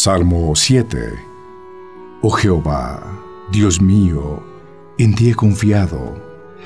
[0.00, 0.96] Salmo 7
[2.22, 3.02] Oh Jehová,
[3.50, 4.40] Dios mío,
[4.96, 6.14] en ti he confiado.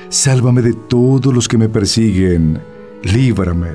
[0.09, 2.61] Sálvame de todos los que me persiguen.
[3.01, 3.71] Líbrame.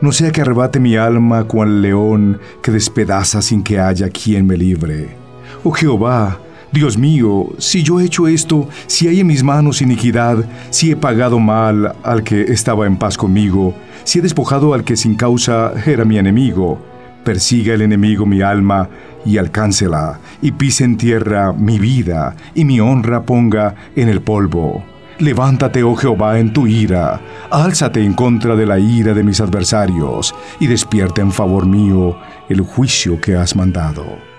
[0.00, 4.56] No sea que arrebate mi alma cual león que despedaza sin que haya quien me
[4.56, 5.16] libre.
[5.62, 6.40] Oh Jehová,
[6.72, 10.96] Dios mío, si yo he hecho esto, si hay en mis manos iniquidad, si he
[10.96, 15.72] pagado mal al que estaba en paz conmigo, si he despojado al que sin causa
[15.86, 16.80] era mi enemigo,
[17.24, 18.88] Persiga el enemigo mi alma
[19.24, 24.84] y alcáncela, y pise en tierra mi vida, y mi honra ponga en el polvo.
[25.18, 30.34] Levántate, oh Jehová, en tu ira, álzate en contra de la ira de mis adversarios,
[30.58, 32.16] y despierta en favor mío
[32.48, 34.31] el juicio que has mandado.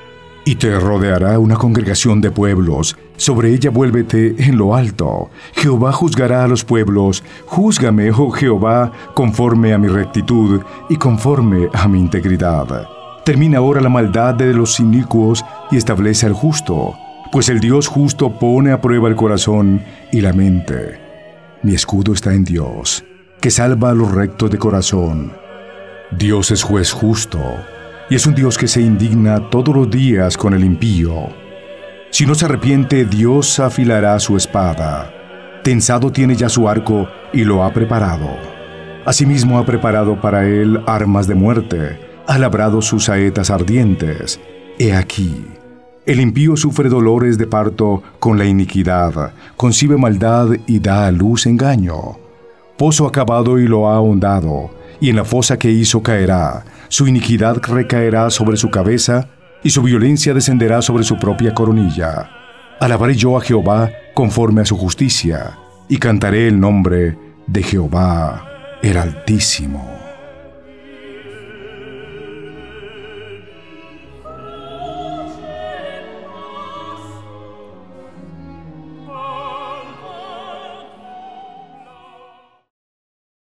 [0.46, 5.30] Y te rodeará una congregación de pueblos, sobre ella vuélvete en lo alto.
[5.54, 11.88] Jehová juzgará a los pueblos, júzgame, oh Jehová, conforme a mi rectitud y conforme a
[11.88, 12.90] mi integridad.
[13.24, 16.94] Termina ahora la maldad de los inicuos y establece al justo,
[17.32, 21.00] pues el Dios justo pone a prueba el corazón y la mente.
[21.62, 23.06] Mi escudo está en Dios,
[23.40, 25.32] que salva a los rectos de corazón.
[26.12, 27.40] Dios es juez justo
[28.10, 31.30] y es un Dios que se indigna todos los días con el impío.
[32.12, 35.12] Si no se arrepiente, Dios afilará su espada.
[35.64, 38.30] Tensado tiene ya su arco y lo ha preparado.
[39.06, 44.40] Asimismo ha preparado para él armas de muerte, ha labrado sus saetas ardientes.
[44.78, 45.46] He aquí,
[46.06, 51.46] el impío sufre dolores de parto con la iniquidad, concibe maldad y da a luz
[51.46, 52.18] engaño.
[52.78, 54.72] Pozo acabado y lo ha ahondado,
[55.04, 59.28] y en la fosa que hizo caerá, su iniquidad recaerá sobre su cabeza,
[59.62, 62.30] y su violencia descenderá sobre su propia coronilla.
[62.80, 65.58] Alabaré yo a Jehová conforme a su justicia,
[65.90, 67.18] y cantaré el nombre
[67.48, 68.46] de Jehová
[68.82, 70.13] el Altísimo.